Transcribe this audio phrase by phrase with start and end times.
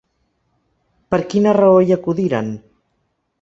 [1.15, 2.51] Per quina raó hi acudiren?